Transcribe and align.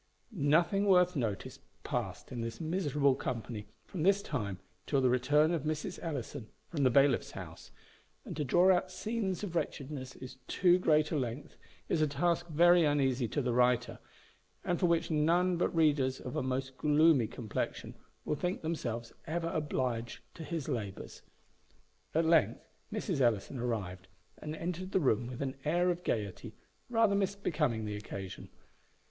Nothing 0.31 0.85
worth 0.85 1.15
notice 1.15 1.59
past 1.83 2.31
in 2.31 2.41
this 2.41 2.59
miserable 2.59 3.13
company 3.13 3.67
from 3.85 4.01
this 4.01 4.23
time 4.23 4.57
till 4.87 4.99
the 4.99 5.11
return 5.11 5.51
of 5.53 5.61
Mrs. 5.61 5.99
Ellison 6.01 6.49
from 6.69 6.81
the 6.81 6.89
bailiff's 6.89 7.29
house; 7.33 7.69
and 8.25 8.35
to 8.35 8.43
draw 8.43 8.75
out 8.75 8.89
scenes 8.89 9.43
of 9.43 9.55
wretchedness 9.55 10.13
to 10.13 10.27
too 10.47 10.79
great 10.79 11.11
a 11.11 11.15
length, 11.17 11.55
is 11.87 12.01
a 12.01 12.07
task 12.07 12.47
very 12.47 12.83
uneasy 12.83 13.27
to 13.27 13.43
the 13.43 13.53
writer, 13.53 13.99
and 14.63 14.79
for 14.79 14.87
which 14.87 15.11
none 15.11 15.55
but 15.55 15.69
readers 15.75 16.19
of 16.19 16.35
a 16.35 16.41
most 16.41 16.77
gloomy 16.77 17.27
complexion 17.27 17.93
will 18.25 18.33
think 18.35 18.63
themselves 18.63 19.13
ever 19.27 19.49
obliged 19.49 20.21
to 20.33 20.43
his 20.43 20.67
labours. 20.67 21.21
At 22.15 22.25
length 22.25 22.65
Mrs. 22.91 23.21
Ellison 23.21 23.59
arrived, 23.59 24.07
and 24.39 24.55
entered 24.55 24.93
the 24.93 24.99
room 24.99 25.27
with 25.27 25.43
an 25.43 25.57
air 25.63 25.91
of 25.91 26.03
gaiety 26.03 26.55
rather 26.89 27.13
misbecoming 27.15 27.85
the 27.85 27.95
occasion. 27.95 28.49